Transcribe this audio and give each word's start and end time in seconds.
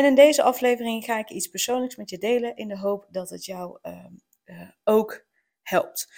En 0.00 0.06
in 0.06 0.14
deze 0.14 0.42
aflevering 0.42 1.04
ga 1.04 1.18
ik 1.18 1.30
iets 1.30 1.46
persoonlijks 1.46 1.96
met 1.96 2.10
je 2.10 2.18
delen 2.18 2.56
in 2.56 2.68
de 2.68 2.78
hoop 2.78 3.06
dat 3.10 3.30
het 3.30 3.44
jou 3.44 3.78
ehm, 3.82 4.12
eh, 4.44 4.68
ook 4.84 5.26
helpt. 5.62 6.12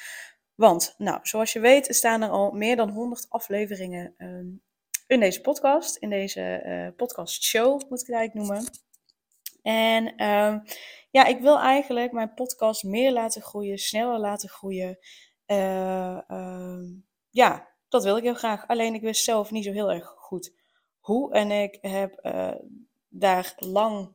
Want, 0.55 0.95
nou, 0.99 1.19
zoals 1.23 1.53
je 1.53 1.61
weet, 1.61 1.95
staan 1.95 2.23
er 2.23 2.29
al 2.29 2.51
meer 2.51 2.77
dan 2.77 2.91
100 2.91 3.27
afleveringen 3.29 4.15
ehm, 4.17 4.47
in 5.07 5.21
deze 5.21 5.41
podcast, 5.41 5.97
in 5.97 6.11
deze 6.11 6.63
uh, 6.67 6.97
podcast 6.97 7.45
show, 7.45 7.73
moet 7.89 8.01
ik 8.01 8.07
het 8.07 8.17
eigenlijk 8.17 8.35
noemen. 8.35 8.71
En 9.63 10.17
ehm, 10.17 10.59
ja, 11.11 11.25
ik 11.25 11.41
wil 11.41 11.59
eigenlijk 11.59 12.12
mijn 12.12 12.35
podcast 12.35 12.83
meer 12.83 13.12
laten 13.12 13.43
groeien, 13.43 13.79
sneller 13.79 14.19
laten 14.19 14.49
groeien. 14.49 14.99
Uh, 15.47 16.19
ja, 17.31 17.69
dat 17.89 18.05
wil 18.05 18.17
ik 18.17 18.23
heel 18.23 18.34
graag. 18.34 18.69
Alleen 18.69 18.95
ik 18.95 19.03
wist 19.03 19.25
zelf 19.25 19.51
niet 19.51 19.65
zo 19.65 19.73
heel 19.73 19.93
erg 19.93 20.06
goed 20.06 20.55
hoe. 20.99 21.33
En 21.33 21.51
ik 21.51 21.78
heb 21.81 22.21
daar 23.13 23.53
lang, 23.57 24.15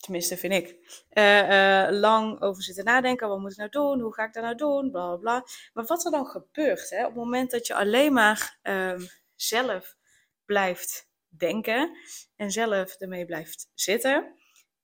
tenminste 0.00 0.36
vind 0.36 0.52
ik, 0.52 0.76
uh, 1.12 1.48
uh, 1.48 2.00
lang 2.00 2.40
over 2.40 2.62
zitten 2.62 2.84
nadenken. 2.84 3.28
Wat 3.28 3.38
moet 3.38 3.50
ik 3.50 3.56
nou 3.56 3.70
doen? 3.70 4.00
Hoe 4.00 4.14
ga 4.14 4.24
ik 4.24 4.32
dat 4.32 4.42
nou 4.42 4.56
doen? 4.56 4.90
Bla 4.90 5.16
bla. 5.16 5.44
Maar 5.72 5.84
wat 5.84 6.04
er 6.04 6.10
dan 6.10 6.26
gebeurt, 6.26 6.90
hè, 6.90 7.00
op 7.00 7.06
het 7.06 7.16
moment 7.16 7.50
dat 7.50 7.66
je 7.66 7.74
alleen 7.74 8.12
maar 8.12 8.58
um, 8.62 9.08
zelf 9.34 9.96
blijft 10.44 11.10
denken 11.28 11.96
en 12.36 12.50
zelf 12.50 12.94
ermee 12.94 13.26
blijft 13.26 13.70
zitten, 13.74 14.34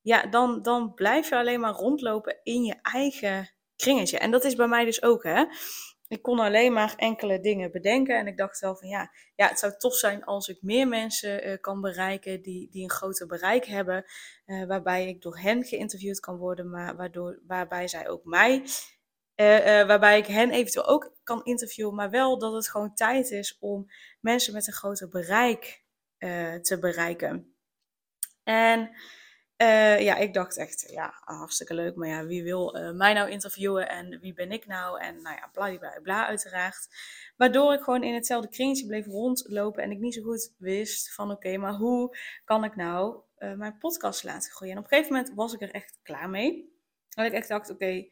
ja, 0.00 0.26
dan, 0.26 0.62
dan 0.62 0.94
blijf 0.94 1.28
je 1.28 1.36
alleen 1.36 1.60
maar 1.60 1.72
rondlopen 1.72 2.40
in 2.42 2.64
je 2.64 2.78
eigen 2.82 3.50
kringetje. 3.76 4.18
En 4.18 4.30
dat 4.30 4.44
is 4.44 4.54
bij 4.54 4.68
mij 4.68 4.84
dus 4.84 5.02
ook, 5.02 5.22
hè 5.22 5.44
ik 6.12 6.22
kon 6.22 6.38
alleen 6.38 6.72
maar 6.72 6.94
enkele 6.96 7.40
dingen 7.40 7.70
bedenken. 7.70 8.18
En 8.18 8.26
ik 8.26 8.36
dacht 8.36 8.60
wel 8.60 8.76
van 8.76 8.88
ja, 8.88 9.10
ja 9.34 9.48
het 9.48 9.58
zou 9.58 9.72
tof 9.78 9.94
zijn 9.94 10.24
als 10.24 10.48
ik 10.48 10.62
meer 10.62 10.88
mensen 10.88 11.48
uh, 11.48 11.56
kan 11.60 11.80
bereiken 11.80 12.42
die, 12.42 12.68
die 12.70 12.82
een 12.82 12.90
groter 12.90 13.26
bereik 13.26 13.64
hebben. 13.64 14.04
Uh, 14.46 14.66
waarbij 14.66 15.08
ik 15.08 15.22
door 15.22 15.38
hen 15.38 15.64
geïnterviewd 15.64 16.20
kan 16.20 16.36
worden, 16.36 16.70
maar 16.70 16.96
waardoor, 16.96 17.38
waarbij 17.46 17.88
zij 17.88 18.08
ook 18.08 18.24
mij. 18.24 18.58
Uh, 19.36 19.86
waarbij 19.86 20.18
ik 20.18 20.26
hen 20.26 20.50
eventueel 20.50 20.86
ook 20.86 21.12
kan 21.22 21.44
interviewen, 21.44 21.94
maar 21.94 22.10
wel 22.10 22.38
dat 22.38 22.52
het 22.52 22.70
gewoon 22.70 22.94
tijd 22.94 23.30
is 23.30 23.58
om 23.60 23.86
mensen 24.20 24.52
met 24.52 24.66
een 24.66 24.72
groter 24.72 25.08
bereik 25.08 25.80
te 26.62 26.78
bereiken. 26.80 27.54
En 28.44 28.90
uh, 29.62 30.00
ja, 30.00 30.16
ik 30.16 30.34
dacht 30.34 30.56
echt, 30.56 30.90
ja, 30.90 31.14
hartstikke 31.24 31.74
leuk. 31.74 31.96
Maar 31.96 32.08
ja, 32.08 32.26
wie 32.26 32.42
wil 32.42 32.76
uh, 32.76 32.90
mij 32.90 33.12
nou 33.12 33.30
interviewen 33.30 33.88
en 33.88 34.20
wie 34.20 34.34
ben 34.34 34.52
ik 34.52 34.66
nou? 34.66 35.00
En 35.00 35.22
nou 35.22 35.36
ja, 35.36 35.48
bla 35.52 35.78
bla 35.78 36.00
bla 36.02 36.26
uiteraard. 36.26 36.88
Waardoor 37.36 37.72
ik 37.72 37.82
gewoon 37.82 38.02
in 38.02 38.14
hetzelfde 38.14 38.48
kringetje 38.48 38.86
bleef 38.86 39.06
rondlopen 39.06 39.82
en 39.82 39.90
ik 39.90 39.98
niet 39.98 40.14
zo 40.14 40.22
goed 40.22 40.54
wist 40.58 41.14
van 41.14 41.30
oké, 41.30 41.56
maar 41.56 41.74
hoe 41.74 42.16
kan 42.44 42.64
ik 42.64 42.76
nou 42.76 43.20
uh, 43.38 43.54
mijn 43.54 43.78
podcast 43.78 44.24
laten 44.24 44.50
groeien? 44.50 44.74
En 44.74 44.80
op 44.82 44.90
een 44.90 44.96
gegeven 44.96 45.16
moment 45.16 45.34
was 45.34 45.52
ik 45.52 45.60
er 45.60 45.70
echt 45.70 45.98
klaar 46.02 46.30
mee. 46.30 46.76
Dat 47.08 47.26
ik 47.26 47.32
echt 47.32 47.48
dacht, 47.48 47.70
oké, 47.70 48.08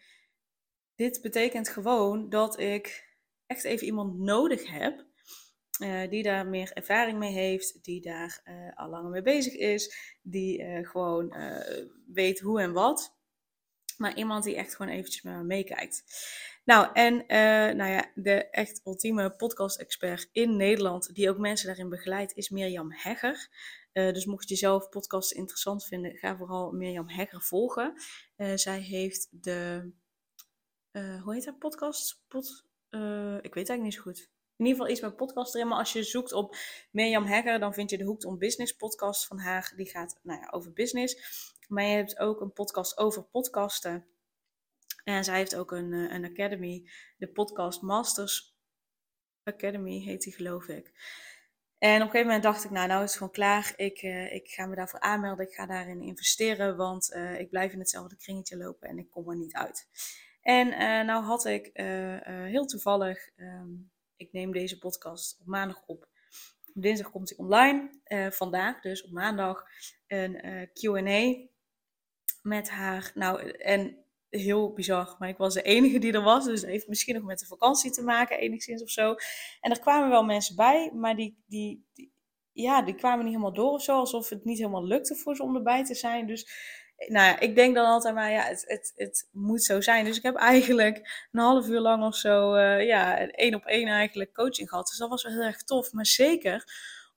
dit 0.94 1.20
betekent 1.22 1.68
gewoon 1.68 2.28
dat 2.28 2.58
ik 2.58 3.08
echt 3.46 3.64
even 3.64 3.86
iemand 3.86 4.18
nodig 4.18 4.70
heb 4.70 5.04
uh, 5.80 6.10
die 6.10 6.22
daar 6.22 6.46
meer 6.46 6.72
ervaring 6.72 7.18
mee 7.18 7.32
heeft, 7.32 7.84
die 7.84 8.00
daar 8.00 8.40
uh, 8.44 8.72
al 8.74 8.88
langer 8.88 9.10
mee 9.10 9.22
bezig 9.22 9.54
is, 9.54 10.16
die 10.22 10.62
uh, 10.62 10.88
gewoon 10.88 11.34
weet 12.06 12.40
hoe 12.40 12.60
en 12.60 12.72
wat. 12.72 13.18
Maar 13.96 14.16
iemand 14.16 14.44
die 14.44 14.56
echt 14.56 14.76
gewoon 14.76 14.92
eventjes 14.92 15.22
met 15.22 15.34
me 15.34 15.42
meekijkt. 15.42 16.04
Nou, 16.64 16.88
en 16.92 17.24
nou 17.76 17.90
ja, 17.90 18.10
de 18.14 18.50
echt 18.50 18.80
ultieme 18.84 19.30
podcast-expert 19.30 20.28
in 20.32 20.56
Nederland, 20.56 21.14
die 21.14 21.30
ook 21.30 21.38
mensen 21.38 21.66
daarin 21.66 21.88
begeleidt, 21.88 22.36
is 22.36 22.48
Mirjam 22.48 22.92
Hegger. 22.92 23.48
dus 23.92 24.24
mocht 24.24 24.48
je 24.48 24.56
zelf 24.56 24.88
podcasts 24.88 25.32
interessant 25.32 25.84
vinden, 25.84 26.16
ga 26.16 26.36
vooral 26.36 26.72
Mirjam 26.72 27.08
Hegger 27.08 27.42
volgen. 27.42 27.94
zij 28.54 28.80
heeft 28.80 29.28
de, 29.30 29.90
hoe 30.92 31.34
heet 31.34 31.44
haar 31.44 31.58
podcast? 31.58 32.22
Pod, 32.28 32.66
ik 33.40 33.54
weet 33.54 33.68
eigenlijk 33.68 33.82
niet 33.82 33.94
zo 33.94 34.02
goed 34.02 34.30
in 34.60 34.66
ieder 34.66 34.80
geval 34.80 34.88
iets 34.88 35.00
met 35.00 35.16
podcast 35.16 35.54
erin. 35.54 35.68
Maar 35.68 35.78
als 35.78 35.92
je 35.92 36.02
zoekt 36.02 36.32
op 36.32 36.56
Mirjam 36.90 37.24
Hegger, 37.24 37.58
dan 37.58 37.74
vind 37.74 37.90
je 37.90 37.98
de 37.98 38.04
Hooked 38.04 38.24
on 38.24 38.38
Business 38.38 38.72
podcast 38.72 39.26
van 39.26 39.38
haar. 39.38 39.72
Die 39.76 39.90
gaat 39.90 40.18
nou 40.22 40.40
ja, 40.40 40.48
over 40.50 40.72
business. 40.72 41.16
Maar 41.68 41.84
je 41.84 41.96
hebt 41.96 42.18
ook 42.18 42.40
een 42.40 42.52
podcast 42.52 42.98
over 42.98 43.22
podcasten. 43.22 44.06
En 45.04 45.24
zij 45.24 45.36
heeft 45.36 45.56
ook 45.56 45.72
een, 45.72 45.92
eh, 45.92 46.14
een 46.14 46.24
academy, 46.24 46.90
de 47.16 47.28
Podcast 47.28 47.82
Masters 47.82 48.58
Academy 49.42 50.00
heet 50.00 50.22
die 50.22 50.32
geloof 50.32 50.68
ik. 50.68 50.92
En 51.78 51.94
op 51.94 52.00
een 52.00 52.10
gegeven 52.10 52.26
moment 52.26 52.42
dacht 52.42 52.64
ik, 52.64 52.70
nou, 52.70 52.88
nou 52.88 53.02
is 53.02 53.08
het 53.08 53.18
gewoon 53.18 53.32
klaar. 53.32 53.72
Ik, 53.76 54.02
uh, 54.02 54.34
ik 54.34 54.48
ga 54.48 54.66
me 54.66 54.74
daarvoor 54.74 55.00
aanmelden. 55.00 55.46
Ik 55.46 55.54
ga 55.54 55.66
daarin 55.66 56.02
investeren, 56.02 56.76
want 56.76 57.12
uh, 57.14 57.40
ik 57.40 57.50
blijf 57.50 57.72
in 57.72 57.78
hetzelfde 57.78 58.16
kringetje 58.16 58.56
lopen 58.56 58.88
en 58.88 58.98
ik 58.98 59.10
kom 59.10 59.30
er 59.30 59.36
niet 59.36 59.54
uit. 59.54 59.88
En 60.40 60.68
uh, 60.68 60.78
nou 60.78 61.24
had 61.24 61.44
ik 61.44 61.70
heel 62.46 62.66
toevallig 62.66 63.28
um, 63.36 63.89
ik 64.20 64.32
neem 64.32 64.52
deze 64.52 64.78
podcast 64.78 65.40
op 65.40 65.46
maandag 65.46 65.82
op. 65.86 66.08
Dinsdag 66.74 67.10
komt 67.10 67.28
hij 67.28 67.38
online. 67.38 67.90
Uh, 68.06 68.30
vandaag 68.30 68.80
dus 68.80 69.04
op 69.04 69.10
maandag 69.10 69.64
een 70.06 70.46
uh, 70.46 70.66
Q&A 70.72 71.48
met 72.42 72.70
haar. 72.70 73.12
Nou, 73.14 73.50
en 73.50 74.04
heel 74.28 74.72
bizar, 74.72 75.16
maar 75.18 75.28
ik 75.28 75.36
was 75.36 75.54
de 75.54 75.62
enige 75.62 75.98
die 75.98 76.12
er 76.12 76.22
was. 76.22 76.44
Dus 76.44 76.60
het 76.60 76.70
heeft 76.70 76.88
misschien 76.88 77.14
nog 77.14 77.24
met 77.24 77.38
de 77.38 77.46
vakantie 77.46 77.90
te 77.90 78.02
maken, 78.02 78.38
enigszins 78.38 78.82
of 78.82 78.90
zo. 78.90 79.14
En 79.60 79.70
er 79.70 79.80
kwamen 79.80 80.08
wel 80.08 80.24
mensen 80.24 80.56
bij, 80.56 80.90
maar 80.94 81.16
die, 81.16 81.42
die, 81.46 81.86
die 81.92 82.12
ja, 82.52 82.82
die 82.82 82.94
kwamen 82.94 83.24
niet 83.24 83.34
helemaal 83.34 83.54
door 83.54 83.72
of 83.72 83.82
zo. 83.82 83.98
Alsof 83.98 84.28
het 84.28 84.44
niet 84.44 84.58
helemaal 84.58 84.86
lukte 84.86 85.16
voor 85.16 85.36
ze 85.36 85.42
om 85.42 85.56
erbij 85.56 85.84
te 85.84 85.94
zijn. 85.94 86.26
Dus 86.26 86.50
nou 87.08 87.26
ja, 87.26 87.40
ik 87.40 87.54
denk 87.54 87.74
dan 87.74 87.86
altijd 87.86 88.14
maar, 88.14 88.30
ja, 88.30 88.42
het, 88.42 88.64
het, 88.66 88.92
het 88.94 89.28
moet 89.32 89.62
zo 89.62 89.80
zijn. 89.80 90.04
Dus 90.04 90.16
ik 90.16 90.22
heb 90.22 90.36
eigenlijk 90.36 91.26
een 91.32 91.40
half 91.40 91.68
uur 91.68 91.80
lang 91.80 92.04
of 92.04 92.16
zo, 92.16 92.54
uh, 92.54 92.86
ja, 92.86 93.28
één 93.28 93.54
op 93.54 93.64
één 93.64 93.88
eigenlijk 93.88 94.34
coaching 94.34 94.68
gehad. 94.68 94.86
Dus 94.86 94.98
dat 94.98 95.08
was 95.08 95.22
wel 95.22 95.32
heel 95.32 95.42
erg 95.42 95.62
tof. 95.62 95.92
Maar 95.92 96.06
zeker 96.06 96.64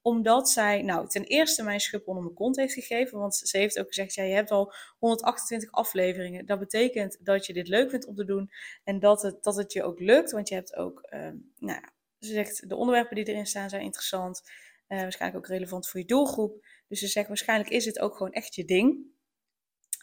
omdat 0.01 0.49
zij, 0.49 0.81
nou, 0.81 1.07
ten 1.07 1.23
eerste 1.23 1.63
mijn 1.63 1.79
schub 1.79 2.07
onder 2.07 2.23
mijn 2.23 2.35
kont 2.35 2.55
heeft 2.55 2.73
gegeven. 2.73 3.19
Want 3.19 3.35
ze 3.35 3.57
heeft 3.57 3.79
ook 3.79 3.87
gezegd, 3.87 4.13
ja, 4.13 4.23
je 4.23 4.33
hebt 4.33 4.51
al 4.51 4.73
128 4.99 5.71
afleveringen. 5.71 6.45
Dat 6.45 6.59
betekent 6.59 7.17
dat 7.25 7.45
je 7.45 7.53
dit 7.53 7.67
leuk 7.67 7.89
vindt 7.89 8.05
om 8.05 8.15
te 8.15 8.25
doen. 8.25 8.51
En 8.83 8.99
dat 8.99 9.21
het, 9.21 9.43
dat 9.43 9.55
het 9.55 9.73
je 9.73 9.83
ook 9.83 9.99
lukt. 9.99 10.31
Want 10.31 10.49
je 10.49 10.55
hebt 10.55 10.75
ook, 10.75 11.07
uh, 11.09 11.19
nou 11.57 11.79
ja, 11.81 11.93
ze 12.19 12.33
zegt, 12.33 12.69
de 12.69 12.75
onderwerpen 12.75 13.15
die 13.15 13.25
erin 13.25 13.45
staan 13.45 13.69
zijn 13.69 13.81
interessant. 13.81 14.41
Uh, 14.87 15.01
waarschijnlijk 15.01 15.45
ook 15.45 15.51
relevant 15.51 15.87
voor 15.87 15.99
je 15.99 16.05
doelgroep. 16.05 16.65
Dus 16.87 16.99
ze 16.99 17.07
zegt, 17.07 17.27
waarschijnlijk 17.27 17.69
is 17.69 17.85
het 17.85 17.99
ook 17.99 18.15
gewoon 18.15 18.31
echt 18.31 18.55
je 18.55 18.65
ding. 18.65 19.12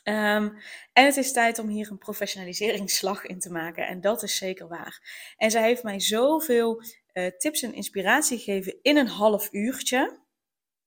Um, 0.04 0.56
en 0.92 1.04
het 1.04 1.16
is 1.16 1.32
tijd 1.32 1.58
om 1.58 1.68
hier 1.68 1.90
een 1.90 1.98
professionaliseringsslag 1.98 3.24
in 3.24 3.38
te 3.38 3.50
maken. 3.50 3.86
En 3.86 4.00
dat 4.00 4.22
is 4.22 4.36
zeker 4.36 4.68
waar. 4.68 5.00
En 5.36 5.50
zij 5.50 5.62
heeft 5.62 5.82
mij 5.82 6.00
zoveel 6.00 6.82
uh, 7.12 7.26
tips 7.26 7.62
en 7.62 7.74
inspiratie 7.74 8.38
gegeven 8.38 8.78
in 8.82 8.96
een 8.96 9.08
half 9.08 9.52
uurtje. 9.52 10.18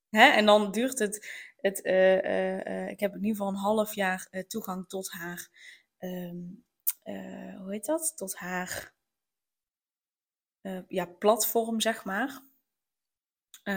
Hè? 0.10 0.30
En 0.30 0.46
dan 0.46 0.72
duurt 0.72 1.00
het. 1.00 1.28
het 1.58 1.86
uh, 1.86 2.24
uh, 2.24 2.90
ik 2.90 3.00
heb 3.00 3.12
in 3.12 3.24
ieder 3.24 3.36
geval 3.36 3.48
een 3.48 3.60
half 3.60 3.96
jaar 3.96 4.46
toegang 4.48 4.88
tot 4.88 5.12
haar. 5.12 5.50
Um, 6.00 6.66
hoe 7.58 7.72
heet 7.72 7.86
dat? 7.86 8.14
Tot 8.16 8.36
haar. 8.36 8.94
ja, 10.88 11.06
platform, 11.06 11.82
zeg 11.82 12.06
maar. 12.06 12.42
Uh, 13.64 13.74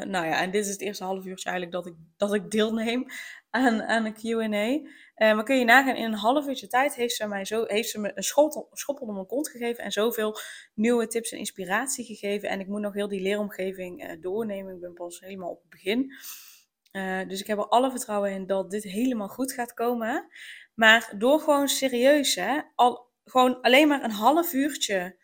nou 0.00 0.26
ja, 0.26 0.40
en 0.40 0.50
dit 0.50 0.64
is 0.64 0.70
het 0.70 0.80
eerste 0.80 1.04
half 1.04 1.24
uurtje 1.24 1.50
eigenlijk 1.50 1.84
dat 1.84 1.86
ik, 1.86 1.98
dat 2.16 2.34
ik 2.34 2.50
deelneem 2.50 3.06
aan, 3.50 3.82
aan 3.82 4.04
een 4.04 4.14
Q&A. 4.14 4.66
Uh, 4.68 5.34
maar 5.34 5.44
kun 5.44 5.58
je 5.58 5.64
nagaan, 5.64 5.96
in 5.96 6.04
een 6.04 6.18
half 6.18 6.46
uurtje 6.46 6.66
tijd 6.66 6.94
heeft 6.94 7.14
ze, 7.14 7.26
mij 7.26 7.44
zo, 7.44 7.64
heeft 7.66 7.88
ze 7.88 8.00
me 8.00 8.12
een 8.14 8.22
schop, 8.22 8.68
schop 8.72 9.00
onder 9.00 9.14
mijn 9.14 9.26
kont 9.26 9.48
gegeven 9.48 9.84
en 9.84 9.92
zoveel 9.92 10.38
nieuwe 10.74 11.06
tips 11.06 11.30
en 11.30 11.38
inspiratie 11.38 12.04
gegeven. 12.04 12.48
En 12.48 12.60
ik 12.60 12.66
moet 12.66 12.80
nog 12.80 12.94
heel 12.94 13.08
die 13.08 13.20
leeromgeving 13.20 14.20
doornemen. 14.20 14.74
Ik 14.74 14.80
ben 14.80 14.94
pas 14.94 15.20
helemaal 15.20 15.50
op 15.50 15.60
het 15.60 15.70
begin. 15.70 16.12
dus 17.28 17.40
ik 17.40 17.46
heb 17.46 17.58
er 17.58 17.68
alle 17.68 17.90
vertrouwen 17.90 18.32
in 18.32 18.46
dat 18.46 18.70
dit 18.70 18.82
helemaal 18.82 19.28
goed 19.28 19.52
gaat 19.52 19.74
komen. 19.74 20.28
Maar 20.74 21.12
door 21.16 21.40
gewoon 21.40 21.68
serieus, 21.68 22.34
hè, 22.34 22.60
al, 22.74 23.10
gewoon 23.24 23.60
alleen 23.60 23.88
maar 23.88 24.04
een 24.04 24.10
half 24.10 24.52
uurtje 24.52 25.16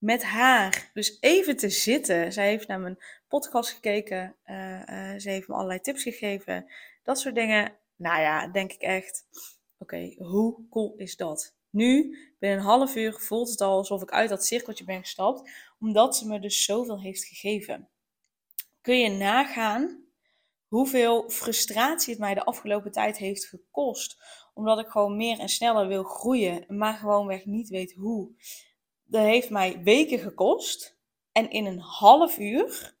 met 0.00 0.22
haar. 0.22 0.90
Dus 0.94 1.16
even 1.20 1.56
te 1.56 1.68
zitten. 1.68 2.32
Zij 2.32 2.48
heeft 2.48 2.68
naar 2.68 2.80
mijn 2.80 2.98
podcast 3.28 3.70
gekeken. 3.70 4.36
Uh, 4.46 4.82
uh, 4.86 5.18
ze 5.18 5.30
heeft 5.30 5.48
me 5.48 5.54
allerlei 5.54 5.80
tips 5.80 6.02
gegeven. 6.02 6.70
Dat 7.02 7.18
soort 7.18 7.34
dingen. 7.34 7.72
Nou 7.96 8.20
ja, 8.20 8.48
denk 8.48 8.72
ik 8.72 8.80
echt, 8.80 9.24
oké, 9.78 10.14
hoe 10.16 10.68
cool 10.70 10.94
is 10.96 11.16
dat? 11.16 11.54
Nu, 11.70 12.18
binnen 12.38 12.58
een 12.58 12.64
half 12.64 12.96
uur, 12.96 13.12
voelt 13.12 13.50
het 13.50 13.60
al 13.60 13.76
alsof 13.76 14.02
ik 14.02 14.10
uit 14.10 14.28
dat 14.28 14.46
cirkeltje 14.46 14.84
ben 14.84 15.00
gestapt, 15.00 15.50
omdat 15.78 16.16
ze 16.16 16.26
me 16.26 16.40
dus 16.40 16.64
zoveel 16.64 17.00
heeft 17.00 17.24
gegeven. 17.24 17.88
Kun 18.80 18.98
je 18.98 19.08
nagaan 19.08 20.04
hoeveel 20.66 21.30
frustratie 21.30 22.10
het 22.10 22.20
mij 22.20 22.34
de 22.34 22.44
afgelopen 22.44 22.92
tijd 22.92 23.16
heeft 23.16 23.46
gekost, 23.46 24.22
omdat 24.54 24.78
ik 24.78 24.88
gewoon 24.88 25.16
meer 25.16 25.38
en 25.38 25.48
sneller 25.48 25.88
wil 25.88 26.02
groeien, 26.02 26.64
maar 26.68 26.94
gewoonweg 26.94 27.44
niet 27.44 27.68
weet 27.68 27.92
hoe. 27.92 28.32
Dat 29.10 29.22
heeft 29.22 29.50
mij 29.50 29.82
weken 29.82 30.18
gekost 30.18 30.98
en 31.32 31.50
in 31.50 31.66
een 31.66 31.78
half 31.78 32.38
uur, 32.38 32.96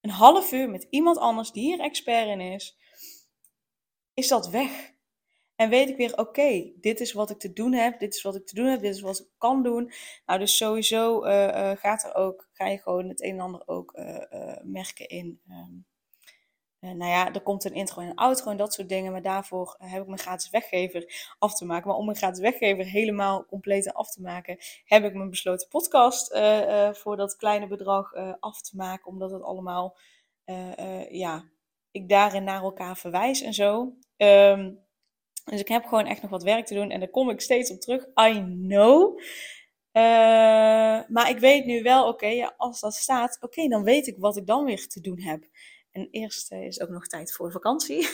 een 0.00 0.10
half 0.10 0.52
uur 0.52 0.70
met 0.70 0.86
iemand 0.90 1.18
anders 1.18 1.52
die 1.52 1.62
hier 1.62 1.80
expert 1.80 2.28
in 2.28 2.40
is, 2.40 2.78
is 4.14 4.28
dat 4.28 4.48
weg. 4.48 4.94
En 5.54 5.68
weet 5.68 5.88
ik 5.88 5.96
weer, 5.96 6.18
oké, 6.18 6.72
dit 6.80 7.00
is 7.00 7.12
wat 7.12 7.30
ik 7.30 7.38
te 7.38 7.52
doen 7.52 7.72
heb, 7.72 7.98
dit 7.98 8.14
is 8.14 8.22
wat 8.22 8.36
ik 8.36 8.46
te 8.46 8.54
doen 8.54 8.66
heb, 8.66 8.80
dit 8.80 8.94
is 8.94 9.00
wat 9.00 9.20
ik 9.20 9.26
kan 9.38 9.62
doen. 9.62 9.92
Nou, 10.26 10.38
dus 10.38 10.56
sowieso 10.56 11.24
uh, 11.24 11.70
gaat 11.76 12.04
er 12.04 12.14
ook, 12.14 12.48
ga 12.52 12.66
je 12.66 12.78
gewoon 12.78 13.08
het 13.08 13.22
een 13.22 13.30
en 13.30 13.40
ander 13.40 13.62
ook 13.66 13.96
uh, 13.96 14.56
merken 14.62 15.08
in. 15.08 15.40
Um, 15.48 15.86
nou 16.80 17.10
ja, 17.10 17.32
er 17.32 17.40
komt 17.40 17.64
een 17.64 17.74
intro 17.74 18.02
en 18.02 18.08
een 18.08 18.14
outro 18.14 18.50
en 18.50 18.56
dat 18.56 18.74
soort 18.74 18.88
dingen. 18.88 19.12
Maar 19.12 19.22
daarvoor 19.22 19.74
heb 19.78 20.00
ik 20.00 20.06
mijn 20.06 20.18
gratis 20.18 20.50
weggever 20.50 21.34
af 21.38 21.54
te 21.54 21.64
maken. 21.64 21.88
Maar 21.88 21.96
om 21.96 22.04
mijn 22.04 22.16
gratis 22.16 22.40
weggever 22.40 22.84
helemaal 22.84 23.46
compleet 23.46 23.92
af 23.92 24.10
te 24.10 24.22
maken, 24.22 24.58
heb 24.84 25.04
ik 25.04 25.14
mijn 25.14 25.30
besloten 25.30 25.68
podcast 25.68 26.38
voor 26.92 27.16
dat 27.16 27.36
kleine 27.36 27.66
bedrag 27.66 28.14
af 28.40 28.60
te 28.60 28.76
maken. 28.76 29.06
Omdat 29.06 29.30
het 29.30 29.42
allemaal, 29.42 29.96
ja, 31.08 31.44
ik 31.90 32.08
daarin 32.08 32.44
naar 32.44 32.62
elkaar 32.62 32.96
verwijs 32.96 33.42
en 33.42 33.54
zo. 33.54 33.92
Um, 34.16 34.84
dus 35.44 35.60
ik 35.60 35.68
heb 35.68 35.84
gewoon 35.84 36.06
echt 36.06 36.22
nog 36.22 36.30
wat 36.30 36.42
werk 36.42 36.66
te 36.66 36.74
doen 36.74 36.90
en 36.90 37.00
daar 37.00 37.08
kom 37.08 37.30
ik 37.30 37.40
steeds 37.40 37.70
op 37.70 37.80
terug. 37.80 38.04
I 38.04 38.42
know. 38.42 39.20
Maar 41.08 41.28
ik 41.28 41.38
weet 41.38 41.64
nu 41.64 41.82
wel, 41.82 42.08
oké, 42.08 42.26
ja, 42.26 42.54
als 42.56 42.80
dat 42.80 42.94
staat, 42.94 43.38
oké, 43.40 43.68
dan 43.68 43.82
weet 43.82 44.06
ik 44.06 44.16
wat 44.18 44.36
ik 44.36 44.46
dan 44.46 44.64
weer 44.64 44.88
te 44.88 45.00
doen 45.00 45.20
heb. 45.20 45.44
En 45.96 46.08
eerst 46.10 46.52
uh, 46.52 46.66
is 46.66 46.80
ook 46.80 46.88
nog 46.88 47.06
tijd 47.06 47.32
voor 47.32 47.50
vakantie. 47.50 48.08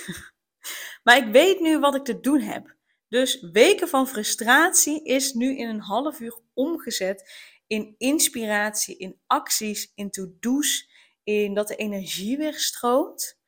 maar 1.05 1.17
ik 1.17 1.32
weet 1.32 1.61
nu 1.61 1.79
wat 1.79 1.94
ik 1.94 2.05
te 2.05 2.20
doen 2.20 2.40
heb. 2.40 2.76
Dus 3.08 3.40
weken 3.40 3.88
van 3.88 4.08
frustratie 4.08 5.05
is 5.05 5.32
nu 5.32 5.58
in 5.58 5.69
een 5.69 5.81
half 5.81 6.20
uur 6.20 6.38
omgezet 6.52 7.32
in 7.67 7.94
inspiratie, 7.99 8.96
in 8.96 9.20
acties, 9.26 9.93
in 9.94 10.11
to-do's, 10.11 10.88
in 11.23 11.55
dat 11.55 11.69
de 11.69 11.76
energie 11.76 12.37
weer 12.37 12.55
stroomt. 12.55 13.40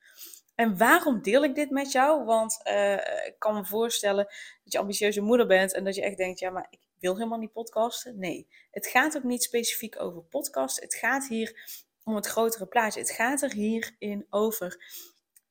En 0.55 0.77
waarom 0.77 1.21
deel 1.21 1.43
ik 1.43 1.55
dit 1.55 1.69
met 1.69 1.91
jou? 1.91 2.25
Want 2.25 2.59
uh, 2.63 2.93
ik 3.25 3.35
kan 3.37 3.53
me 3.53 3.65
voorstellen 3.65 4.25
dat 4.63 4.73
je 4.73 4.79
ambitieuze 4.79 5.21
moeder 5.21 5.47
bent 5.47 5.73
en 5.73 5.83
dat 5.83 5.95
je 5.95 6.01
echt 6.01 6.17
denkt, 6.17 6.39
ja, 6.39 6.49
maar 6.49 6.67
ik 6.69 6.79
wil 6.99 7.15
helemaal 7.15 7.39
niet 7.39 7.51
podcasten. 7.51 8.19
Nee, 8.19 8.47
het 8.71 8.87
gaat 8.87 9.17
ook 9.17 9.23
niet 9.23 9.43
specifiek 9.43 10.01
over 10.01 10.21
podcast. 10.21 10.81
Het 10.81 10.95
gaat 10.95 11.27
hier 11.27 11.83
om 12.05 12.15
het 12.15 12.25
grotere 12.25 12.67
plaatje. 12.67 12.99
Het 12.99 13.11
gaat 13.11 13.41
er 13.41 13.51
hierin 13.51 14.25
over 14.29 14.83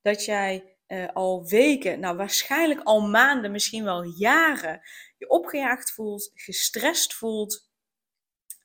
dat 0.03 0.25
jij 0.25 0.77
uh, 0.89 1.09
al 1.13 1.47
weken, 1.47 2.01
nou 2.01 2.17
waarschijnlijk 2.17 2.81
al 2.83 3.01
maanden, 3.09 3.51
misschien 3.51 3.85
wel 3.85 4.03
jaren, 4.03 4.81
je 5.19 5.29
opgejaagd 5.29 5.93
voelt, 5.93 6.31
gestrest 6.35 7.15
voelt. 7.15 7.71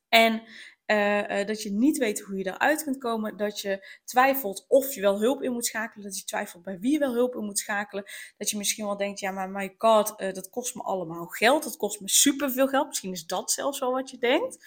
En 0.09 0.43
uh, 0.85 1.45
dat 1.45 1.61
je 1.61 1.71
niet 1.71 1.97
weet 1.97 2.19
hoe 2.19 2.37
je 2.37 2.47
eruit 2.47 2.83
kunt 2.83 2.97
komen. 2.97 3.37
Dat 3.37 3.61
je 3.61 3.99
twijfelt 4.05 4.65
of 4.67 4.93
je 4.93 5.01
wel 5.01 5.19
hulp 5.19 5.43
in 5.43 5.51
moet 5.51 5.65
schakelen. 5.65 6.05
Dat 6.05 6.17
je 6.17 6.23
twijfelt 6.23 6.63
bij 6.63 6.79
wie 6.79 6.91
je 6.91 6.99
wel 6.99 7.13
hulp 7.13 7.35
in 7.35 7.45
moet 7.45 7.59
schakelen. 7.59 8.03
Dat 8.37 8.49
je 8.49 8.57
misschien 8.57 8.85
wel 8.85 8.97
denkt, 8.97 9.19
ja 9.19 9.31
maar 9.31 9.49
my 9.49 9.73
god, 9.77 10.17
dat 10.17 10.49
kost 10.49 10.75
me 10.75 10.81
allemaal 10.81 11.25
geld. 11.25 11.63
Dat 11.63 11.77
kost 11.77 12.01
me 12.01 12.09
superveel 12.09 12.67
geld. 12.67 12.87
Misschien 12.87 13.11
is 13.11 13.25
dat 13.25 13.51
zelfs 13.51 13.79
wel 13.79 13.91
wat 13.91 14.09
je 14.09 14.17
denkt. 14.17 14.57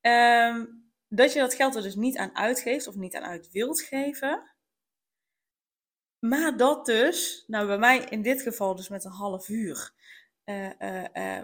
Um, 0.00 0.87
dat 1.08 1.32
je 1.32 1.38
dat 1.38 1.54
geld 1.54 1.74
er 1.74 1.82
dus 1.82 1.94
niet 1.94 2.16
aan 2.16 2.36
uitgeeft 2.36 2.86
of 2.86 2.94
niet 2.94 3.16
aan 3.16 3.24
uit 3.24 3.50
wilt 3.50 3.80
geven. 3.80 4.50
Maar 6.18 6.56
dat 6.56 6.86
dus, 6.86 7.44
nou 7.46 7.66
bij 7.66 7.78
mij 7.78 7.98
in 7.98 8.22
dit 8.22 8.42
geval 8.42 8.74
dus 8.74 8.88
met 8.88 9.04
een 9.04 9.10
half 9.10 9.48
uur. 9.48 9.92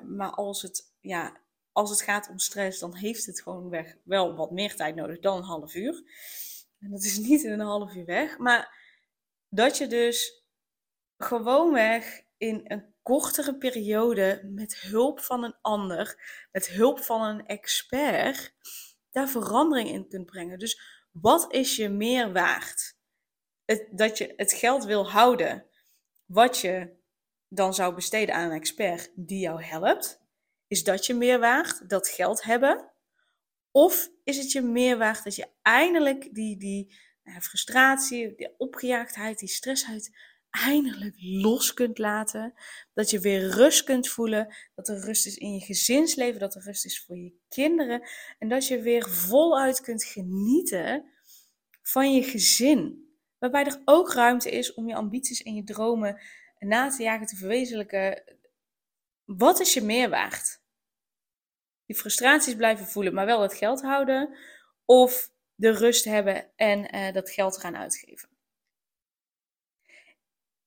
maar 0.03 0.31
als 0.31 0.63
het 0.63 0.93
ja, 1.01 1.37
als 1.73 1.91
het 1.91 2.03
gaat 2.03 2.29
om 2.29 2.39
stress, 2.39 2.79
dan 2.79 2.95
heeft 2.95 3.27
het 3.27 3.43
gewoon 3.43 3.69
weg 3.69 3.97
wel 4.05 4.35
wat 4.35 4.51
meer 4.51 4.77
tijd 4.77 4.95
nodig 4.95 5.19
dan 5.21 5.37
een 5.37 5.43
half 5.43 5.75
uur. 5.75 6.03
En 6.81 6.91
dat 6.91 7.05
is 7.05 7.19
niet 7.19 7.43
in 7.43 7.53
een 7.53 7.67
half 7.67 7.95
uur 7.95 8.05
weg. 8.05 8.39
Maar 8.39 8.79
dat 9.49 9.79
je 9.79 9.87
dus 9.87 10.45
gewoonweg 11.19 12.23
in 12.37 12.61
een 12.65 12.95
kortere 13.03 13.57
periode 13.57 14.51
met 14.55 14.81
hulp 14.81 15.21
van 15.21 15.45
een 15.45 15.57
ander, 15.61 16.21
met 16.53 16.67
hulp 16.67 17.01
van 17.01 17.23
een 17.23 17.47
expert, 17.47 18.55
daar 19.15 19.29
verandering 19.29 19.89
in 19.89 20.09
kunt 20.09 20.27
brengen. 20.27 20.59
Dus 20.59 20.81
wat 21.11 21.53
is 21.53 21.77
je 21.77 21.89
meer 21.89 22.33
waard? 22.33 22.97
Het, 23.65 23.89
dat 23.91 24.19
je 24.19 24.33
het 24.37 24.53
geld 24.53 24.85
wil 24.85 25.11
houden 25.11 25.67
wat 26.25 26.59
je 26.59 26.97
dan 27.49 27.75
zou 27.75 27.95
besteden 27.95 28.35
aan 28.35 28.51
een 28.51 28.57
expert 28.57 29.11
die 29.15 29.41
jou 29.41 29.63
helpt. 29.63 30.21
Is 30.67 30.85
dat 30.85 31.07
je 31.07 31.15
meer 31.15 31.39
waard, 31.39 31.89
dat 31.89 32.09
geld 32.09 32.43
hebben? 32.43 32.93
Of 33.71 34.11
is 34.25 34.37
het 34.37 34.53
je 34.53 34.63
meer 34.63 34.99
waard 34.99 35.25
dat 35.25 35.37
je 35.37 35.49
eindelijk 35.63 36.35
die, 36.35 36.57
die 36.57 36.95
nou, 37.23 37.41
frustratie, 37.41 38.35
die 38.35 38.55
opgejaagdheid, 38.59 39.39
die 39.39 39.49
stress 39.49 39.89
uit 39.89 40.17
eindelijk 40.63 41.15
los 41.19 41.75
kunt 41.75 41.99
laten? 41.99 42.55
Dat 42.93 43.11
je 43.11 43.21
weer 43.21 43.51
rust 43.51 43.85
kunt 43.85 44.09
voelen, 44.09 44.55
dat 44.75 44.89
er 44.89 45.05
rust 45.05 45.27
is 45.27 45.37
in 45.37 45.53
je 45.53 45.61
gezinsleven, 45.61 46.41
dat 46.41 46.55
er 46.55 46.63
rust 46.63 46.85
is 46.85 47.05
voor 47.05 47.17
je 47.17 47.39
kinderen 47.49 48.09
en 48.39 48.49
dat 48.49 48.67
je 48.67 48.81
weer 48.81 49.09
voluit 49.09 49.81
kunt 49.81 50.05
genieten 50.05 51.13
van 51.83 52.15
je 52.15 52.23
gezin. 52.23 53.09
Waarbij 53.39 53.65
er 53.65 53.83
ook 53.85 54.13
ruimte 54.13 54.51
is 54.51 54.75
om 54.75 54.89
je 54.89 54.95
ambities 54.95 55.43
en 55.43 55.55
je 55.55 55.65
dromen 55.65 56.21
na 56.59 56.91
te 56.91 57.03
jagen, 57.03 57.27
te 57.27 57.37
verwezenlijken. 57.37 58.23
Wat 59.25 59.61
is 59.61 59.75
je 59.75 59.83
meerwaard? 59.83 60.63
die 61.87 61.97
frustraties 61.97 62.55
blijven 62.55 62.87
voelen, 62.87 63.15
maar 63.15 63.27
wel 63.27 63.43
het 63.43 63.55
geld 63.55 63.83
houden. 63.83 64.37
Of 64.85 65.33
de 65.55 65.71
rust 65.71 66.05
hebben 66.05 66.51
en 66.57 66.97
uh, 66.97 67.13
dat 67.13 67.31
geld 67.31 67.59
gaan 67.59 67.77
uitgeven. 67.77 68.29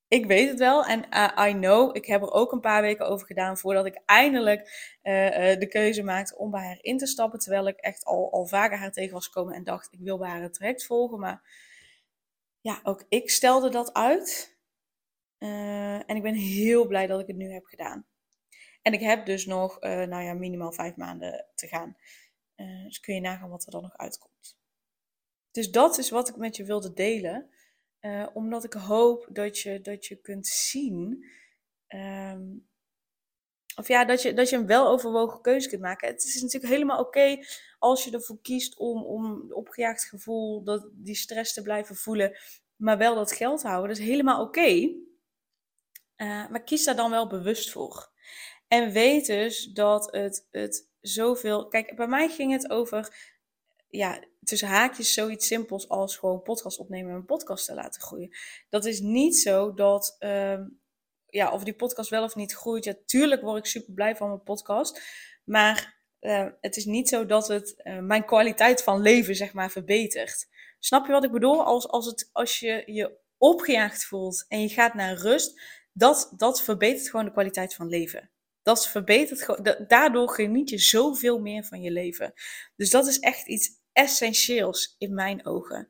Ik 0.08 0.26
weet 0.26 0.50
het 0.50 0.60
wel 0.60 0.86
en 0.86 1.06
uh, 1.10 1.48
I 1.50 1.54
know, 1.54 1.96
ik 1.96 2.06
heb 2.06 2.22
er 2.22 2.32
ook 2.32 2.52
een 2.52 2.60
paar 2.60 2.82
weken 2.82 3.08
over 3.08 3.28
gedaan 3.28 3.58
voordat 3.58 3.86
ik 3.86 4.02
eindelijk 4.06 4.60
uh, 5.04 5.60
de 5.60 5.68
keuze 5.70 6.04
maakte 6.04 6.38
om 6.38 6.52
bij 6.52 6.66
haar 6.66 6.78
in 6.82 6.98
te 6.98 7.06
stappen. 7.06 7.40
Terwijl 7.40 7.68
ik 7.68 7.78
echt 7.78 8.06
al, 8.06 8.32
al 8.32 8.46
vaker 8.46 8.78
haar 8.78 8.92
tegen 8.92 9.14
was 9.14 9.26
gekomen 9.26 9.54
en 9.54 9.64
dacht, 9.64 9.94
ik 9.94 10.00
wil 10.00 10.18
bij 10.18 10.30
haar 10.30 10.42
het 10.42 10.54
traject 10.54 10.86
volgen. 10.86 11.20
Maar 11.20 11.42
ja, 12.62 12.80
ook 12.84 13.06
ik 13.10 13.30
stelde 13.30 13.70
dat 13.70 13.94
uit. 13.94 14.58
en 15.38 16.16
ik 16.16 16.22
ben 16.22 16.34
heel 16.34 16.88
blij 16.88 17.08
dat 17.08 17.20
ik 17.20 17.28
het 17.28 17.36
nu 17.36 17.52
heb 17.52 17.66
gedaan. 17.66 18.06
En 18.82 18.94
ik 18.94 19.02
heb 19.02 19.26
dus 19.26 19.46
nog, 19.46 19.80
nou 19.80 20.24
ja, 20.24 20.34
minimaal 20.34 20.72
vijf 20.72 20.96
maanden 20.96 21.46
te 21.56 21.68
gaan. 21.68 21.98
Dus 22.86 23.00
kun 23.00 23.16
je 23.16 23.22
nagaan 23.22 23.50
wat 23.50 23.66
er 23.66 23.72
dan 23.72 23.82
nog 23.82 23.98
uitkomt. 23.98 24.58
Dus 25.52 25.72
dat 25.72 25.98
is 25.98 26.10
wat 26.10 26.30
ik 26.30 26.36
met 26.36 26.56
je 26.56 26.64
wilde 26.64 26.94
delen. 26.94 27.50
Uh, 28.02 28.28
omdat 28.34 28.64
ik 28.64 28.74
hoop 28.74 29.28
dat 29.30 29.60
je, 29.60 29.82
dat 29.82 30.06
je 30.06 30.16
kunt 30.16 30.48
zien. 30.48 31.26
Um, 31.88 32.68
of 33.76 33.88
ja, 33.88 34.06
dat 34.06 34.22
je, 34.22 34.34
dat 34.34 34.50
je 34.50 34.56
een 34.56 34.66
weloverwogen 34.66 35.42
keuze 35.42 35.70
kunt 35.70 35.82
maken. 35.82 36.08
Het 36.08 36.24
is 36.24 36.42
natuurlijk 36.42 36.74
helemaal 36.74 37.00
oké 37.00 37.38
als 37.80 38.04
je 38.04 38.12
ervoor 38.12 38.42
kiest 38.42 38.78
om, 38.78 39.04
om 39.04 39.54
opgejaagd 39.54 40.04
gevoel, 40.04 40.64
dat, 40.64 40.90
die 40.94 41.16
stress 41.16 41.54
te 41.54 41.62
blijven 41.62 41.96
voelen, 41.96 42.38
maar 42.76 42.98
wel 42.98 43.16
dat 43.16 43.32
geld 43.32 43.64
houden. 43.64 43.90
Dat 43.90 43.98
is 43.98 44.08
helemaal 44.08 44.42
oké. 44.42 44.60
Okay. 44.60 44.96
maar 46.50 46.64
kies 46.64 46.84
daar 46.84 46.96
dan 46.96 47.12
wel 47.12 47.28
bewust 47.28 47.72
voor. 47.72 48.12
En 48.68 48.92
weet 48.92 49.26
dus 49.26 49.66
dat 49.66 50.12
het, 50.12 50.48
het 50.52 50.90
zoveel. 51.02 51.68
Kijk, 51.68 51.96
bij 51.96 52.08
mij 52.08 52.30
ging 52.30 52.52
het 52.52 52.70
over. 52.70 53.34
Ja, 53.90 54.24
tussen 54.48 54.68
haakjes 54.68 55.14
zoiets 55.14 55.48
simpels 55.48 55.90
als 55.90 56.18
gewoon 56.18 56.42
podcast 56.42 56.80
opnemen 56.80 57.12
en 57.12 57.18
een 57.18 57.26
podcast 57.26 57.66
te 57.66 57.74
laten 57.74 58.02
groeien. 58.02 58.38
Dat 58.70 58.86
is 58.86 59.00
niet 59.00 59.38
zo 59.38 59.74
dat. 59.74 60.16
Uh, 60.20 60.60
ja, 61.30 61.52
of 61.52 61.64
die 61.64 61.76
podcast 61.76 62.10
wel 62.10 62.24
of 62.24 62.36
niet 62.36 62.56
groeit. 62.56 62.84
Ja, 62.84 62.94
tuurlijk 63.06 63.42
word 63.42 63.58
ik 63.58 63.66
super 63.66 63.94
blij 63.94 64.16
van 64.16 64.28
mijn 64.28 64.44
podcast. 64.44 65.02
Maar 65.44 65.98
uh, 66.20 66.48
het 66.62 66.78
is 66.78 66.86
niet 66.86 67.10
zo 67.10 67.26
dat 67.26 67.48
het 67.48 67.76
uh, 67.84 68.00
mijn 68.00 68.26
kwaliteit 68.26 68.84
van 68.84 69.02
leven, 69.02 69.36
zeg 69.36 69.54
maar, 69.54 69.72
verbetert. 69.72 70.48
Snap 70.80 71.06
je 71.06 71.12
wat 71.12 71.24
ik 71.24 71.32
bedoel? 71.32 71.64
Als, 71.64 71.88
als, 71.88 72.06
het, 72.06 72.30
als 72.32 72.60
je 72.60 72.84
je 72.86 73.18
opgejaagd 73.38 74.06
voelt 74.06 74.46
en 74.48 74.62
je 74.62 74.70
gaat 74.70 74.94
naar 74.94 75.16
rust, 75.16 75.62
dat, 75.94 76.34
dat 76.38 76.62
verbetert 76.62 77.10
gewoon 77.10 77.26
de 77.26 77.32
kwaliteit 77.32 77.74
van 77.74 77.88
leven. 77.88 78.32
Dat 78.64 78.88
verbetert. 78.88 79.90
Daardoor 79.90 80.30
geniet 80.30 80.70
je 80.70 80.78
zoveel 80.78 81.40
meer 81.40 81.64
van 81.64 81.82
je 81.82 81.92
leven. 81.92 82.34
Dus 82.76 82.90
dat 82.90 83.08
is 83.08 83.20
echt 83.20 83.48
iets 83.48 83.70
essentieels 83.98 84.96
in 84.98 85.14
mijn 85.14 85.46
ogen. 85.46 85.90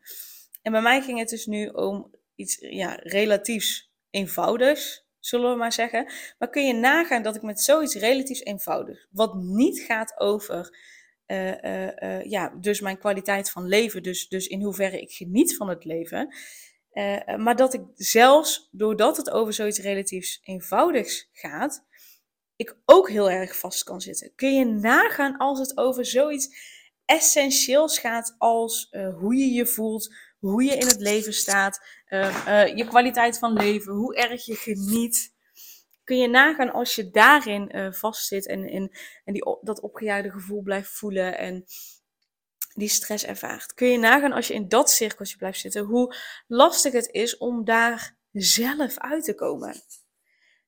En 0.61 0.71
bij 0.71 0.81
mij 0.81 1.01
ging 1.01 1.19
het 1.19 1.29
dus 1.29 1.45
nu 1.45 1.67
om 1.67 2.15
iets 2.35 2.57
ja, 2.59 2.99
relatiefs 3.03 3.91
eenvoudigs, 4.09 5.05
zullen 5.19 5.51
we 5.51 5.57
maar 5.57 5.73
zeggen. 5.73 6.11
Maar 6.37 6.49
kun 6.49 6.67
je 6.67 6.73
nagaan 6.73 7.23
dat 7.23 7.35
ik 7.35 7.41
met 7.41 7.61
zoiets 7.61 7.95
relatief 7.95 8.45
eenvoudigs, 8.45 9.07
wat 9.11 9.35
niet 9.35 9.79
gaat 9.79 10.19
over 10.19 10.77
uh, 11.27 11.61
uh, 11.61 12.23
ja, 12.23 12.49
dus 12.59 12.81
mijn 12.81 12.97
kwaliteit 12.97 13.51
van 13.51 13.67
leven, 13.67 14.03
dus, 14.03 14.27
dus 14.27 14.47
in 14.47 14.61
hoeverre 14.61 15.01
ik 15.01 15.11
geniet 15.11 15.55
van 15.55 15.69
het 15.69 15.85
leven. 15.85 16.35
maar 17.37 17.55
dat 17.55 17.73
ik 17.73 17.81
zelfs, 17.93 18.69
doordat 18.71 19.17
het 19.17 19.29
over 19.29 19.53
zoiets 19.53 19.79
relatief 19.79 20.39
eenvoudigs 20.43 21.29
gaat, 21.31 21.85
ik 22.55 22.77
ook 22.85 23.09
heel 23.09 23.29
erg 23.29 23.57
vast 23.57 23.83
kan 23.83 24.01
zitten. 24.01 24.31
Kun 24.35 24.55
je 24.55 24.65
nagaan 24.65 25.37
als 25.37 25.59
het 25.59 25.77
over 25.77 26.05
zoiets 26.05 26.75
essentieels 27.07 27.99
gaat 27.99 28.35
als 28.37 28.95
hoe 29.19 29.35
je 29.35 29.51
je 29.51 29.65
voelt, 29.65 30.15
hoe 30.39 30.63
je 30.63 30.75
in 30.75 30.87
het 30.87 30.99
leven 30.99 31.33
staat, 31.33 31.81
je 32.75 32.85
kwaliteit 32.87 33.37
van 33.37 33.53
leven, 33.53 33.93
hoe 33.93 34.15
erg 34.15 34.45
je 34.45 34.55
geniet 34.55 35.35
kun 36.07 36.17
je 36.17 36.27
nagaan 36.27 36.71
als 36.71 36.95
je 36.95 37.09
daarin 37.09 37.75
uh, 37.75 37.91
vastzit 37.91 38.47
en, 38.47 38.69
en, 38.69 38.91
en 39.23 39.33
die, 39.33 39.57
dat 39.61 39.79
opgejaagde 39.79 40.31
gevoel 40.31 40.61
blijft 40.61 40.89
voelen 40.89 41.37
en 41.37 41.65
die 42.73 42.87
stress 42.89 43.25
ervaart. 43.25 43.73
Kun 43.73 43.87
je 43.87 43.97
nagaan 43.97 44.31
als 44.31 44.47
je 44.47 44.53
in 44.53 44.67
dat 44.67 44.91
cirkeltje 44.91 45.37
blijft 45.37 45.59
zitten, 45.59 45.83
hoe 45.83 46.15
lastig 46.47 46.93
het 46.93 47.09
is 47.11 47.37
om 47.37 47.65
daar 47.65 48.17
zelf 48.31 48.97
uit 48.97 49.23
te 49.23 49.35
komen. 49.35 49.75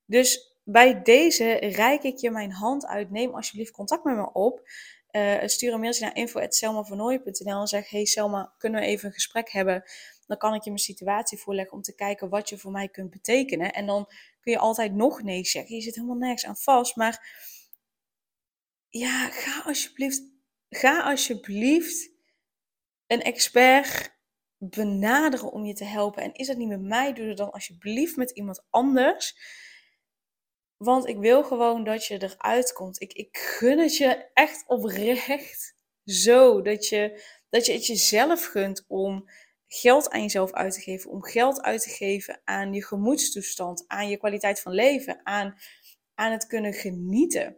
Dus 0.05 0.57
bij 0.63 1.01
deze 1.01 1.53
reik 1.53 2.03
ik 2.03 2.17
je 2.17 2.31
mijn 2.31 2.51
hand 2.51 2.85
uit. 2.85 3.11
Neem 3.11 3.35
alsjeblieft 3.35 3.71
contact 3.71 4.03
met 4.03 4.15
me 4.15 4.33
op. 4.33 4.69
Uh, 5.11 5.37
stuur 5.45 5.73
een 5.73 5.79
mailtje 5.79 6.05
naar 6.05 6.15
info.selmavernooien.nl 6.15 7.59
en 7.59 7.67
zeg: 7.67 7.89
Hey 7.89 8.05
Selma, 8.05 8.53
kunnen 8.57 8.81
we 8.81 8.87
even 8.87 9.07
een 9.07 9.13
gesprek 9.13 9.51
hebben? 9.51 9.83
Dan 10.27 10.37
kan 10.37 10.53
ik 10.53 10.63
je 10.63 10.69
mijn 10.69 10.81
situatie 10.81 11.37
voorleggen 11.37 11.73
om 11.73 11.81
te 11.81 11.95
kijken 11.95 12.29
wat 12.29 12.49
je 12.49 12.57
voor 12.57 12.71
mij 12.71 12.89
kunt 12.89 13.09
betekenen. 13.09 13.73
En 13.73 13.85
dan 13.85 14.05
kun 14.41 14.51
je 14.51 14.57
altijd 14.57 14.93
nog 14.93 15.21
nee 15.21 15.45
zeggen. 15.45 15.75
Je 15.75 15.81
zit 15.81 15.95
helemaal 15.95 16.17
nergens 16.17 16.45
aan 16.45 16.57
vast. 16.57 16.95
Maar 16.95 17.47
ja, 18.89 19.29
ga 19.29 19.61
alsjeblieft, 19.65 20.21
ga 20.69 21.01
alsjeblieft 21.01 22.11
een 23.07 23.21
expert 23.21 24.17
benaderen 24.57 25.51
om 25.51 25.65
je 25.65 25.73
te 25.73 25.83
helpen. 25.83 26.23
En 26.23 26.33
is 26.33 26.47
dat 26.47 26.57
niet 26.57 26.67
met 26.67 26.81
mij, 26.81 27.13
doe 27.13 27.27
het 27.27 27.37
dan 27.37 27.51
alsjeblieft 27.51 28.15
met 28.15 28.31
iemand 28.31 28.65
anders. 28.69 29.37
Want 30.79 31.07
ik 31.07 31.17
wil 31.17 31.43
gewoon 31.43 31.83
dat 31.83 32.05
je 32.05 32.23
eruit 32.23 32.73
komt. 32.73 33.01
Ik, 33.01 33.13
ik 33.13 33.37
gun 33.37 33.79
het 33.79 33.97
je 33.97 34.29
echt 34.33 34.63
oprecht 34.67 35.75
zo. 36.05 36.61
Dat 36.61 36.87
je, 36.87 37.23
dat 37.49 37.65
je 37.65 37.73
het 37.73 37.85
jezelf 37.85 38.45
gunt 38.45 38.85
om 38.87 39.29
geld 39.67 40.09
aan 40.09 40.21
jezelf 40.21 40.51
uit 40.51 40.73
te 40.73 40.79
geven, 40.79 41.09
om 41.09 41.23
geld 41.23 41.61
uit 41.61 41.81
te 41.81 41.89
geven 41.89 42.41
aan 42.43 42.73
je 42.73 42.85
gemoedstoestand, 42.85 43.83
aan 43.87 44.09
je 44.09 44.17
kwaliteit 44.17 44.61
van 44.61 44.71
leven, 44.71 45.19
aan, 45.23 45.55
aan 46.15 46.31
het 46.31 46.47
kunnen 46.47 46.73
genieten. 46.73 47.57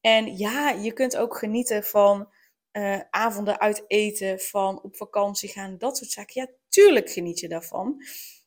En 0.00 0.36
ja, 0.36 0.70
je 0.70 0.92
kunt 0.92 1.16
ook 1.16 1.36
genieten 1.36 1.84
van 1.84 2.32
uh, 2.72 3.00
avonden 3.10 3.60
uit 3.60 3.84
eten, 3.86 4.40
van 4.40 4.82
op 4.82 4.96
vakantie 4.96 5.48
gaan, 5.48 5.78
dat 5.78 5.96
soort 5.96 6.10
zaken. 6.10 6.42
Ja, 6.42 6.48
tuurlijk 6.68 7.10
geniet 7.10 7.40
je 7.40 7.48
daarvan. 7.48 8.02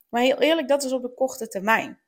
Maar 0.10 0.22
heel 0.22 0.42
eerlijk, 0.42 0.68
dat 0.68 0.84
is 0.84 0.92
op 0.92 1.02
de 1.02 1.14
korte 1.14 1.48
termijn. 1.48 2.02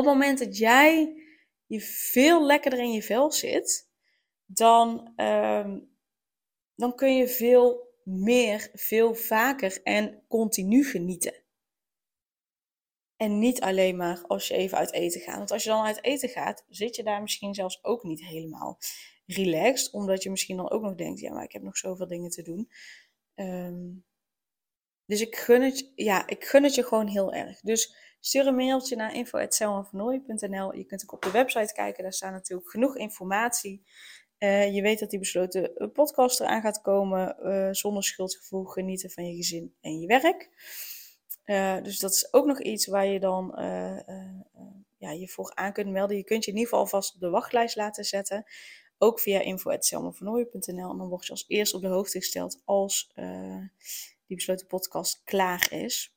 Op 0.00 0.06
het 0.06 0.14
moment 0.14 0.38
dat 0.38 0.56
jij 0.56 1.22
je 1.66 1.80
veel 1.80 2.46
lekkerder 2.46 2.78
in 2.78 2.92
je 2.92 3.02
vel 3.02 3.32
zit, 3.32 3.90
dan, 4.44 5.12
uh, 5.16 5.76
dan 6.74 6.94
kun 6.94 7.16
je 7.16 7.28
veel 7.28 7.88
meer, 8.04 8.70
veel 8.72 9.14
vaker 9.14 9.82
en 9.82 10.24
continu 10.28 10.84
genieten. 10.84 11.34
En 13.16 13.38
niet 13.38 13.60
alleen 13.60 13.96
maar 13.96 14.24
als 14.26 14.48
je 14.48 14.54
even 14.54 14.78
uit 14.78 14.92
eten 14.92 15.20
gaat. 15.20 15.36
Want 15.36 15.50
als 15.50 15.62
je 15.62 15.68
dan 15.68 15.84
uit 15.84 16.04
eten 16.04 16.28
gaat, 16.28 16.64
zit 16.68 16.96
je 16.96 17.02
daar 17.02 17.22
misschien 17.22 17.54
zelfs 17.54 17.84
ook 17.84 18.02
niet 18.02 18.24
helemaal 18.24 18.78
relaxed. 19.26 19.92
Omdat 19.92 20.22
je 20.22 20.30
misschien 20.30 20.56
dan 20.56 20.70
ook 20.70 20.82
nog 20.82 20.94
denkt, 20.94 21.20
ja, 21.20 21.32
maar 21.32 21.44
ik 21.44 21.52
heb 21.52 21.62
nog 21.62 21.76
zoveel 21.76 22.06
dingen 22.06 22.30
te 22.30 22.42
doen. 22.42 22.70
Ehm, 23.34 23.88
dus 25.10 25.20
ik 25.20 25.36
gun, 25.36 25.62
het, 25.62 25.92
ja, 25.94 26.26
ik 26.26 26.44
gun 26.44 26.62
het 26.62 26.74
je 26.74 26.84
gewoon 26.84 27.06
heel 27.06 27.32
erg. 27.32 27.60
Dus 27.60 27.94
stuur 28.20 28.46
een 28.46 28.54
mailtje 28.54 28.96
naar 28.96 29.14
info.selmavernooien.nl. 29.14 30.74
Je 30.74 30.84
kunt 30.84 31.02
ook 31.02 31.12
op 31.12 31.22
de 31.22 31.30
website 31.30 31.72
kijken, 31.72 32.02
daar 32.02 32.12
staat 32.12 32.32
natuurlijk 32.32 32.70
genoeg 32.70 32.96
informatie. 32.96 33.82
Uh, 34.38 34.74
je 34.74 34.82
weet 34.82 34.98
dat 34.98 35.10
die 35.10 35.18
besloten 35.18 35.76
eh, 35.76 35.88
podcast 35.92 36.40
eraan 36.40 36.60
gaat 36.60 36.80
komen. 36.80 37.36
Uh, 37.42 37.68
zonder 37.70 38.04
schuldgevoel 38.04 38.64
genieten 38.64 39.10
van 39.10 39.26
je 39.26 39.36
gezin 39.36 39.74
en 39.80 40.00
je 40.00 40.06
werk. 40.06 40.48
Dus 41.84 41.98
dat 41.98 42.14
is 42.14 42.32
ook 42.32 42.46
nog 42.46 42.62
iets 42.62 42.86
waar 42.86 43.06
je 43.06 43.20
dan 43.20 43.52
ja, 44.96 45.10
je 45.10 45.28
voor 45.28 45.52
aan 45.54 45.72
kunt 45.72 45.90
melden. 45.90 46.16
Je 46.16 46.24
kunt 46.24 46.44
je 46.44 46.50
in 46.50 46.56
ieder 46.56 46.70
geval 46.70 46.86
vast 46.86 47.14
op 47.14 47.20
de 47.20 47.30
wachtlijst 47.30 47.76
laten 47.76 48.04
zetten. 48.04 48.44
Ook 48.98 49.20
via 49.20 49.40
info.selmavernooien.nl. 49.40 50.90
En 50.90 50.98
dan 50.98 51.08
word 51.08 51.24
je 51.24 51.30
als 51.30 51.44
eerste 51.48 51.76
op 51.76 51.82
de 51.82 51.88
hoogte 51.88 52.18
gesteld 52.18 52.62
als 52.64 53.12
die 54.30 54.38
besloten 54.38 54.66
podcast 54.66 55.22
klaar 55.24 55.72
is. 55.72 56.14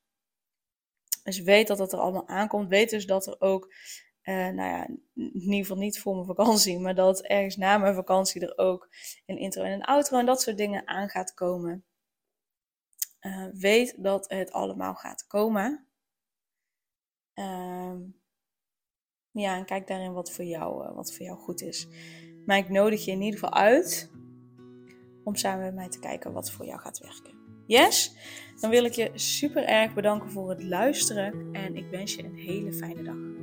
Dus 1.23 1.39
weet 1.39 1.67
dat 1.67 1.77
dat 1.77 1.93
er 1.93 1.99
allemaal 1.99 2.27
aankomt. 2.27 2.69
Weet 2.69 2.89
dus 2.89 3.05
dat 3.05 3.27
er 3.27 3.41
ook 3.41 3.73
uh, 4.23 4.35
nou 4.35 4.69
ja, 4.69 4.87
in 5.13 5.41
ieder 5.41 5.55
geval 5.55 5.77
niet 5.77 5.99
voor 5.99 6.13
mijn 6.13 6.25
vakantie, 6.25 6.79
maar 6.79 6.95
dat 6.95 7.21
ergens 7.21 7.55
na 7.55 7.77
mijn 7.77 7.95
vakantie 7.95 8.41
er 8.41 8.57
ook 8.57 8.89
een 9.25 9.37
intro 9.37 9.63
en 9.63 9.71
een 9.71 9.83
outro 9.83 10.19
en 10.19 10.25
dat 10.25 10.41
soort 10.41 10.57
dingen 10.57 10.87
aan 10.87 11.09
gaat 11.09 11.33
komen. 11.33 11.85
Uh, 13.21 13.47
weet 13.53 14.03
dat 14.03 14.29
het 14.29 14.51
allemaal 14.51 14.95
gaat 14.95 15.27
komen. 15.27 15.87
Uh, 17.33 17.95
ja, 19.31 19.57
en 19.57 19.65
kijk 19.65 19.87
daarin 19.87 20.13
wat 20.13 20.31
voor, 20.31 20.45
jou, 20.45 20.87
uh, 20.87 20.95
wat 20.95 21.13
voor 21.13 21.25
jou 21.25 21.39
goed 21.39 21.61
is. 21.61 21.87
Maar 22.45 22.57
ik 22.57 22.69
nodig 22.69 23.05
je 23.05 23.11
in 23.11 23.21
ieder 23.21 23.39
geval 23.39 23.53
uit 23.53 24.11
om 25.23 25.35
samen 25.35 25.63
met 25.63 25.75
mij 25.75 25.89
te 25.89 25.99
kijken 25.99 26.33
wat 26.33 26.51
voor 26.51 26.65
jou 26.65 26.79
gaat 26.79 26.99
werken. 26.99 27.42
Yes? 27.65 28.15
Dan 28.59 28.69
wil 28.69 28.83
ik 28.83 28.93
je 28.93 29.11
super 29.13 29.63
erg 29.63 29.93
bedanken 29.93 30.31
voor 30.31 30.49
het 30.49 30.63
luisteren 30.63 31.49
en 31.51 31.75
ik 31.75 31.85
wens 31.91 32.15
je 32.15 32.23
een 32.23 32.35
hele 32.35 32.73
fijne 32.73 33.03
dag. 33.03 33.42